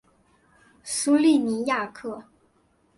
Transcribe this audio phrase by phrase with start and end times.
[0.83, 2.23] 苏利尼亚克。